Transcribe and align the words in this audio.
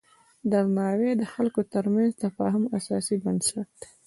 درناوی 0.51 1.11
د 1.17 1.23
خلکو 1.33 1.61
ترمنځ 1.73 2.09
د 2.15 2.21
تفاهم 2.25 2.63
اساسي 2.77 3.15
بنسټ 3.23 3.67
دی. 3.81 3.87